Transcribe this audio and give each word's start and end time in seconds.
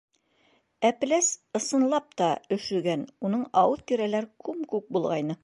Эпләс, 0.89 1.29
ысынлап 1.59 2.09
та, 2.21 2.31
өшөгән, 2.57 3.05
уның 3.31 3.45
ауыҙ 3.65 3.87
тирәләре 3.93 4.33
күм-күк 4.49 4.91
булғайны. 4.99 5.39